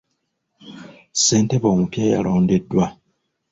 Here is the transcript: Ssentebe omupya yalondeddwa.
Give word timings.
Ssentebe 1.15 1.65
omupya 1.73 2.03
yalondeddwa. 2.13 2.85